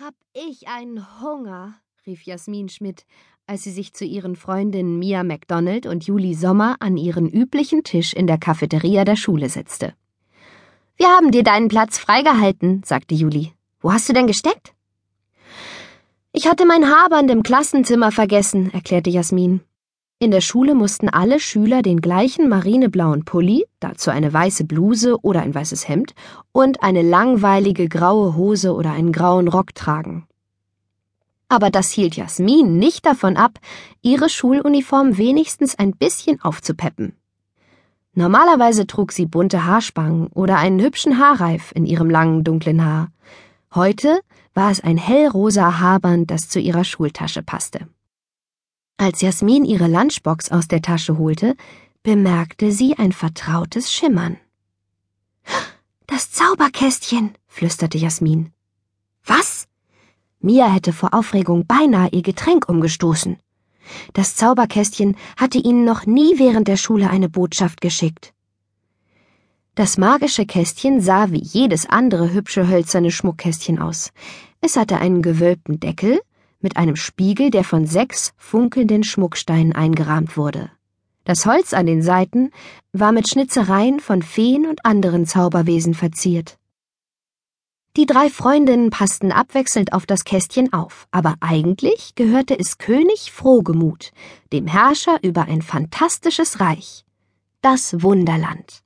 Hab 0.00 0.14
ich 0.32 0.68
einen 0.68 1.04
Hunger, 1.20 1.74
rief 2.06 2.22
Jasmin 2.22 2.68
Schmidt, 2.68 3.04
als 3.48 3.64
sie 3.64 3.72
sich 3.72 3.94
zu 3.94 4.04
ihren 4.04 4.36
Freundinnen 4.36 4.96
Mia 4.96 5.24
MacDonald 5.24 5.86
und 5.86 6.06
Julie 6.06 6.36
Sommer 6.36 6.76
an 6.78 6.96
ihren 6.96 7.28
üblichen 7.28 7.82
Tisch 7.82 8.12
in 8.12 8.28
der 8.28 8.38
Cafeteria 8.38 9.04
der 9.04 9.16
Schule 9.16 9.48
setzte. 9.48 9.94
Wir 10.96 11.08
haben 11.08 11.32
dir 11.32 11.42
deinen 11.42 11.66
Platz 11.66 11.98
freigehalten, 11.98 12.82
sagte 12.84 13.16
Julie. 13.16 13.50
Wo 13.80 13.92
hast 13.92 14.08
du 14.08 14.12
denn 14.12 14.28
gesteckt? 14.28 14.72
Ich 16.30 16.46
hatte 16.46 16.64
mein 16.64 16.88
Haarband 16.88 17.28
im 17.32 17.42
Klassenzimmer 17.42 18.12
vergessen, 18.12 18.72
erklärte 18.72 19.10
Jasmin. 19.10 19.62
In 20.20 20.32
der 20.32 20.40
Schule 20.40 20.74
mussten 20.74 21.08
alle 21.08 21.38
Schüler 21.38 21.80
den 21.80 22.00
gleichen 22.00 22.48
marineblauen 22.48 23.24
Pulli, 23.24 23.66
dazu 23.78 24.10
eine 24.10 24.32
weiße 24.32 24.64
Bluse 24.64 25.16
oder 25.22 25.42
ein 25.42 25.54
weißes 25.54 25.88
Hemd 25.88 26.12
und 26.50 26.82
eine 26.82 27.02
langweilige 27.02 27.88
graue 27.88 28.34
Hose 28.34 28.74
oder 28.74 28.90
einen 28.90 29.12
grauen 29.12 29.46
Rock 29.46 29.76
tragen. 29.76 30.26
Aber 31.48 31.70
das 31.70 31.92
hielt 31.92 32.16
Jasmin 32.16 32.78
nicht 32.80 33.06
davon 33.06 33.36
ab, 33.36 33.60
ihre 34.02 34.28
Schuluniform 34.28 35.18
wenigstens 35.18 35.78
ein 35.78 35.92
bisschen 35.92 36.42
aufzupeppen. 36.42 37.14
Normalerweise 38.12 38.88
trug 38.88 39.12
sie 39.12 39.26
bunte 39.26 39.66
Haarspangen 39.66 40.26
oder 40.34 40.56
einen 40.56 40.80
hübschen 40.80 41.20
Haarreif 41.20 41.70
in 41.76 41.86
ihrem 41.86 42.10
langen 42.10 42.42
dunklen 42.42 42.84
Haar. 42.84 43.12
Heute 43.72 44.18
war 44.52 44.72
es 44.72 44.80
ein 44.80 44.96
hellrosa 44.96 45.78
Haarband, 45.78 46.28
das 46.28 46.48
zu 46.48 46.58
ihrer 46.58 46.82
Schultasche 46.82 47.44
passte. 47.44 47.86
Als 49.00 49.20
Jasmin 49.20 49.64
ihre 49.64 49.86
Lunchbox 49.86 50.50
aus 50.50 50.66
der 50.66 50.82
Tasche 50.82 51.18
holte, 51.18 51.54
bemerkte 52.02 52.72
sie 52.72 52.98
ein 52.98 53.12
vertrautes 53.12 53.92
Schimmern. 53.92 54.38
Das 56.08 56.32
Zauberkästchen, 56.32 57.30
flüsterte 57.46 57.96
Jasmin. 57.96 58.52
Was? 59.24 59.68
Mia 60.40 60.66
hätte 60.66 60.92
vor 60.92 61.14
Aufregung 61.14 61.64
beinahe 61.64 62.08
ihr 62.10 62.22
Getränk 62.22 62.68
umgestoßen. 62.68 63.36
Das 64.14 64.34
Zauberkästchen 64.34 65.16
hatte 65.36 65.58
ihnen 65.58 65.84
noch 65.84 66.04
nie 66.04 66.40
während 66.40 66.66
der 66.66 66.76
Schule 66.76 67.08
eine 67.08 67.28
Botschaft 67.28 67.80
geschickt. 67.80 68.34
Das 69.76 69.96
magische 69.96 70.44
Kästchen 70.44 71.00
sah 71.00 71.30
wie 71.30 71.40
jedes 71.40 71.88
andere 71.88 72.32
hübsche 72.32 72.66
hölzerne 72.66 73.12
Schmuckkästchen 73.12 73.78
aus. 73.78 74.10
Es 74.60 74.76
hatte 74.76 74.98
einen 74.98 75.22
gewölbten 75.22 75.78
Deckel, 75.78 76.18
mit 76.60 76.76
einem 76.76 76.96
Spiegel, 76.96 77.50
der 77.50 77.64
von 77.64 77.86
sechs 77.86 78.32
funkelnden 78.36 79.04
Schmucksteinen 79.04 79.72
eingerahmt 79.72 80.36
wurde. 80.36 80.70
Das 81.24 81.44
Holz 81.46 81.74
an 81.74 81.86
den 81.86 82.02
Seiten 82.02 82.50
war 82.92 83.12
mit 83.12 83.28
Schnitzereien 83.28 84.00
von 84.00 84.22
Feen 84.22 84.66
und 84.66 84.84
anderen 84.86 85.26
Zauberwesen 85.26 85.94
verziert. 85.94 86.58
Die 87.96 88.06
drei 88.06 88.30
Freundinnen 88.30 88.90
passten 88.90 89.32
abwechselnd 89.32 89.92
auf 89.92 90.06
das 90.06 90.24
Kästchen 90.24 90.72
auf, 90.72 91.08
aber 91.10 91.34
eigentlich 91.40 92.14
gehörte 92.14 92.58
es 92.58 92.78
König 92.78 93.32
Frohgemut, 93.32 94.12
dem 94.52 94.66
Herrscher 94.66 95.18
über 95.22 95.42
ein 95.42 95.62
fantastisches 95.62 96.60
Reich, 96.60 97.04
das 97.60 98.02
Wunderland. 98.02 98.84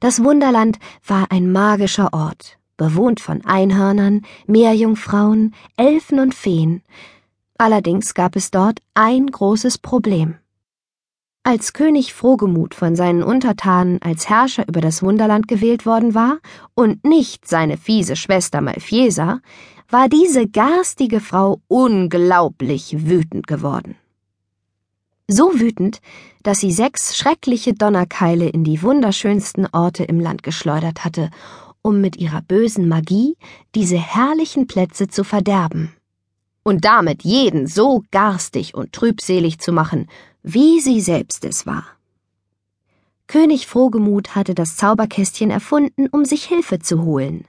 Das 0.00 0.22
Wunderland 0.22 0.78
war 1.04 1.32
ein 1.32 1.50
magischer 1.50 2.12
Ort, 2.12 2.57
bewohnt 2.78 3.20
von 3.20 3.44
Einhörnern, 3.44 4.22
Meerjungfrauen, 4.46 5.54
Elfen 5.76 6.18
und 6.18 6.34
Feen. 6.34 6.80
Allerdings 7.58 8.14
gab 8.14 8.36
es 8.36 8.50
dort 8.50 8.80
ein 8.94 9.26
großes 9.26 9.76
Problem. 9.76 10.36
Als 11.42 11.72
König 11.72 12.14
Frohgemut 12.14 12.74
von 12.74 12.96
seinen 12.96 13.22
Untertanen 13.22 14.00
als 14.02 14.28
Herrscher 14.28 14.66
über 14.68 14.80
das 14.80 15.02
Wunderland 15.02 15.48
gewählt 15.48 15.86
worden 15.86 16.14
war 16.14 16.38
und 16.74 17.04
nicht 17.04 17.46
seine 17.46 17.76
fiese 17.76 18.16
Schwester 18.16 18.60
Malfiesa, 18.60 19.40
war 19.90 20.08
diese 20.08 20.46
garstige 20.46 21.20
Frau 21.20 21.60
unglaublich 21.66 23.08
wütend 23.08 23.46
geworden. 23.46 23.96
So 25.26 25.58
wütend, 25.58 26.00
dass 26.42 26.60
sie 26.60 26.72
sechs 26.72 27.16
schreckliche 27.16 27.74
Donnerkeile 27.74 28.48
in 28.48 28.64
die 28.64 28.82
wunderschönsten 28.82 29.66
Orte 29.72 30.04
im 30.04 30.20
Land 30.20 30.42
geschleudert 30.42 31.04
hatte 31.04 31.30
um 31.82 32.00
mit 32.00 32.16
ihrer 32.16 32.42
bösen 32.42 32.88
Magie 32.88 33.36
diese 33.74 33.98
herrlichen 33.98 34.66
Plätze 34.66 35.08
zu 35.08 35.24
verderben 35.24 35.92
und 36.68 36.84
damit 36.84 37.22
jeden 37.24 37.66
so 37.66 38.02
garstig 38.10 38.74
und 38.74 38.92
trübselig 38.92 39.58
zu 39.58 39.72
machen, 39.72 40.06
wie 40.42 40.80
sie 40.80 41.00
selbst 41.00 41.44
es 41.44 41.66
war. 41.66 41.86
König 43.26 43.66
Frohgemut 43.66 44.34
hatte 44.34 44.54
das 44.54 44.76
Zauberkästchen 44.76 45.50
erfunden, 45.50 46.08
um 46.08 46.24
sich 46.24 46.44
Hilfe 46.44 46.78
zu 46.78 47.02
holen. 47.02 47.46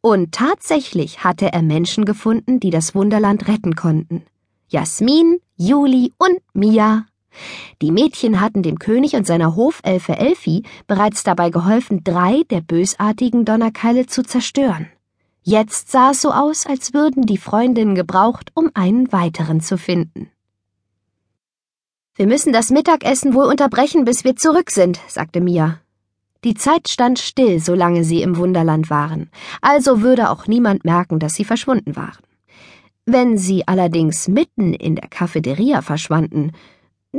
Und 0.00 0.32
tatsächlich 0.32 1.24
hatte 1.24 1.52
er 1.52 1.62
Menschen 1.62 2.04
gefunden, 2.04 2.60
die 2.60 2.70
das 2.70 2.94
Wunderland 2.94 3.48
retten 3.48 3.74
konnten. 3.74 4.22
Jasmin, 4.68 5.40
Juli 5.56 6.12
und 6.18 6.40
Mia 6.52 7.06
die 7.82 7.90
Mädchen 7.90 8.40
hatten 8.40 8.62
dem 8.62 8.78
König 8.78 9.14
und 9.14 9.26
seiner 9.26 9.56
Hofelfe 9.56 10.16
Elfi 10.16 10.62
bereits 10.86 11.22
dabei 11.22 11.50
geholfen, 11.50 12.02
drei 12.04 12.42
der 12.50 12.60
bösartigen 12.60 13.44
Donnerkeile 13.44 14.06
zu 14.06 14.22
zerstören. 14.22 14.88
Jetzt 15.42 15.90
sah 15.90 16.12
es 16.12 16.22
so 16.22 16.30
aus, 16.30 16.66
als 16.66 16.94
würden 16.94 17.26
die 17.26 17.36
Freundinnen 17.36 17.94
gebraucht, 17.94 18.50
um 18.54 18.70
einen 18.74 19.12
weiteren 19.12 19.60
zu 19.60 19.76
finden. 19.76 20.30
Wir 22.16 22.26
müssen 22.26 22.52
das 22.52 22.70
Mittagessen 22.70 23.34
wohl 23.34 23.44
unterbrechen, 23.46 24.04
bis 24.04 24.24
wir 24.24 24.36
zurück 24.36 24.70
sind, 24.70 25.00
sagte 25.08 25.40
Mia. 25.40 25.80
Die 26.44 26.54
Zeit 26.54 26.88
stand 26.88 27.18
still, 27.18 27.58
solange 27.58 28.04
sie 28.04 28.22
im 28.22 28.36
Wunderland 28.36 28.88
waren, 28.88 29.30
also 29.60 30.02
würde 30.02 30.30
auch 30.30 30.46
niemand 30.46 30.84
merken, 30.84 31.18
dass 31.18 31.34
sie 31.34 31.44
verschwunden 31.44 31.96
waren. 31.96 32.22
Wenn 33.06 33.36
sie 33.36 33.66
allerdings 33.66 34.28
mitten 34.28 34.72
in 34.74 34.94
der 34.94 35.08
Cafeteria 35.08 35.82
verschwanden, 35.82 36.52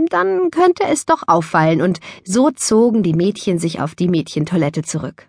dann 0.10 0.52
könnte 0.52 0.84
es 0.84 1.06
doch 1.06 1.24
auffallen, 1.28 1.82
und 1.82 2.00
so 2.24 2.52
zogen 2.52 3.04
die 3.04 3.14
Mädchen 3.14 3.60
sich 3.60 3.80
auf 3.80 3.96
die 3.96 4.08
Mädchentoilette 4.08 4.84
zurück. 4.84 5.28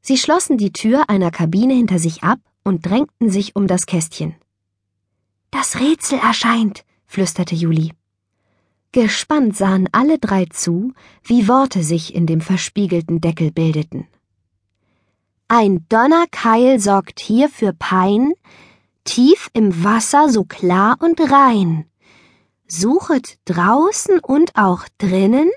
Sie 0.00 0.16
schlossen 0.16 0.58
die 0.58 0.72
Tür 0.72 1.08
einer 1.08 1.30
Kabine 1.30 1.74
hinter 1.74 1.98
sich 1.98 2.22
ab 2.22 2.38
und 2.64 2.86
drängten 2.86 3.30
sich 3.30 3.56
um 3.56 3.66
das 3.66 3.86
Kästchen. 3.86 4.34
Das 5.50 5.80
Rätsel 5.80 6.18
erscheint, 6.18 6.84
flüsterte 7.06 7.54
Juli. 7.54 7.92
Gespannt 8.92 9.56
sahen 9.56 9.88
alle 9.92 10.18
drei 10.18 10.46
zu, 10.46 10.92
wie 11.22 11.48
Worte 11.48 11.82
sich 11.82 12.14
in 12.14 12.26
dem 12.26 12.40
verspiegelten 12.40 13.20
Deckel 13.20 13.52
bildeten. 13.52 14.06
Ein 15.48 15.86
Donnerkeil 15.88 16.80
sorgt 16.80 17.20
hier 17.20 17.48
für 17.48 17.72
Pein, 17.72 18.32
tief 19.04 19.50
im 19.52 19.84
Wasser 19.84 20.28
so 20.28 20.44
klar 20.44 20.96
und 21.00 21.20
rein. 21.20 21.84
Suchet 22.68 23.38
draußen 23.44 24.18
und 24.18 24.56
auch 24.56 24.86
drinnen, 24.98 25.50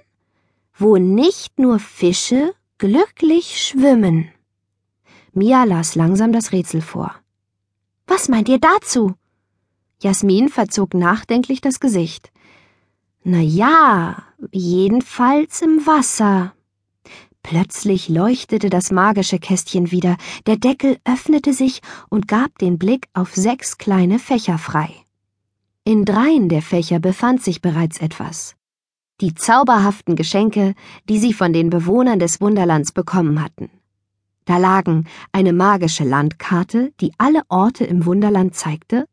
wo 0.75 0.97
nicht 0.97 1.57
nur 1.59 1.79
Fische 1.79 2.53
glücklich 2.77 3.61
schwimmen. 3.61 4.29
Mia 5.33 5.63
las 5.63 5.95
langsam 5.95 6.31
das 6.31 6.51
Rätsel 6.51 6.81
vor. 6.81 7.15
Was 8.07 8.29
meint 8.29 8.49
ihr 8.49 8.59
dazu? 8.59 9.15
Jasmin 10.01 10.49
verzog 10.49 10.93
nachdenklich 10.93 11.61
das 11.61 11.79
Gesicht. 11.79 12.31
Na 13.23 13.39
ja, 13.39 14.23
jedenfalls 14.51 15.61
im 15.61 15.85
Wasser. 15.85 16.53
Plötzlich 17.43 18.09
leuchtete 18.09 18.69
das 18.69 18.91
magische 18.91 19.39
Kästchen 19.39 19.91
wieder, 19.91 20.17
der 20.45 20.57
Deckel 20.57 20.97
öffnete 21.05 21.53
sich 21.53 21.81
und 22.09 22.27
gab 22.27 22.57
den 22.59 22.77
Blick 22.77 23.07
auf 23.13 23.35
sechs 23.35 23.77
kleine 23.77 24.19
Fächer 24.19 24.57
frei. 24.57 24.93
In 25.89 26.05
dreien 26.05 26.49
der 26.49 26.61
Fächer 26.61 26.99
befand 26.99 27.41
sich 27.41 27.63
bereits 27.63 27.97
etwas. 27.99 28.55
Die 29.21 29.33
zauberhaften 29.33 30.15
Geschenke, 30.15 30.75
die 31.09 31.17
sie 31.17 31.33
von 31.33 31.51
den 31.51 31.71
Bewohnern 31.71 32.19
des 32.19 32.39
Wunderlands 32.41 32.91
bekommen 32.91 33.43
hatten. 33.43 33.71
Da 34.45 34.59
lagen 34.59 35.05
eine 35.31 35.51
magische 35.51 36.03
Landkarte, 36.03 36.93
die 37.01 37.11
alle 37.17 37.41
Orte 37.49 37.85
im 37.85 38.05
Wunderland 38.05 38.53
zeigte, 38.53 39.07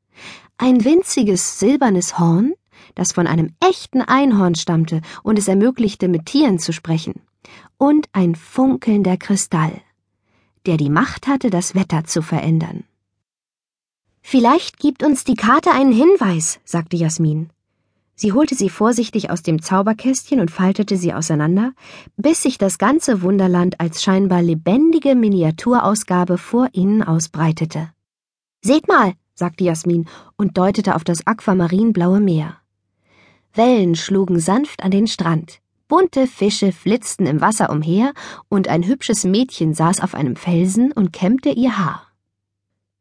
ein 0.58 0.84
winziges 0.84 1.58
silbernes 1.58 2.18
Horn, 2.18 2.52
das 2.94 3.12
von 3.12 3.26
einem 3.26 3.54
echten 3.60 4.02
Einhorn 4.02 4.54
stammte 4.54 5.00
und 5.22 5.38
es 5.38 5.48
ermöglichte, 5.48 6.08
mit 6.08 6.26
Tieren 6.26 6.58
zu 6.58 6.74
sprechen, 6.74 7.22
und 7.78 8.06
ein 8.12 8.34
funkelnder 8.34 9.16
Kristall, 9.16 9.80
der 10.66 10.76
die 10.76 10.90
Macht 10.90 11.26
hatte, 11.26 11.48
das 11.48 11.74
Wetter 11.74 12.04
zu 12.04 12.20
verändern. 12.20 12.84
Vielleicht 14.28 14.80
gibt 14.80 15.04
uns 15.04 15.22
die 15.22 15.36
Karte 15.36 15.70
einen 15.70 15.92
Hinweis, 15.92 16.58
sagte 16.64 16.96
Jasmin. 16.96 17.48
Sie 18.16 18.32
holte 18.32 18.56
sie 18.56 18.70
vorsichtig 18.70 19.30
aus 19.30 19.44
dem 19.44 19.62
Zauberkästchen 19.62 20.40
und 20.40 20.50
faltete 20.50 20.96
sie 20.96 21.14
auseinander, 21.14 21.74
bis 22.16 22.42
sich 22.42 22.58
das 22.58 22.78
ganze 22.78 23.22
Wunderland 23.22 23.78
als 23.78 24.02
scheinbar 24.02 24.42
lebendige 24.42 25.14
Miniaturausgabe 25.14 26.38
vor 26.38 26.66
ihnen 26.72 27.04
ausbreitete. 27.04 27.92
Seht 28.62 28.88
mal, 28.88 29.12
sagte 29.36 29.62
Jasmin 29.62 30.08
und 30.36 30.58
deutete 30.58 30.96
auf 30.96 31.04
das 31.04 31.24
aquamarinblaue 31.24 32.18
Meer. 32.18 32.56
Wellen 33.54 33.94
schlugen 33.94 34.40
sanft 34.40 34.82
an 34.82 34.90
den 34.90 35.06
Strand, 35.06 35.60
bunte 35.86 36.26
Fische 36.26 36.72
flitzten 36.72 37.26
im 37.26 37.40
Wasser 37.40 37.70
umher 37.70 38.12
und 38.48 38.66
ein 38.66 38.88
hübsches 38.88 39.22
Mädchen 39.22 39.72
saß 39.72 40.00
auf 40.00 40.16
einem 40.16 40.34
Felsen 40.34 40.90
und 40.90 41.12
kämmte 41.12 41.50
ihr 41.50 41.78
Haar. 41.78 42.05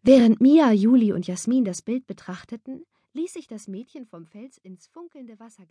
Während 0.07 0.39
Mia, 0.39 0.71
Juli 0.71 1.13
und 1.13 1.25
Jasmin 1.25 1.65
das 1.65 1.81
Bild 1.81 2.05
betrachteten, 2.05 2.85
ließ 3.13 3.33
sich 3.33 3.47
das 3.47 3.67
Mädchen 3.67 4.05
vom 4.05 4.27
Fels 4.27 4.59
ins 4.59 4.85
funkelnde 4.85 5.39
Wasser 5.39 5.65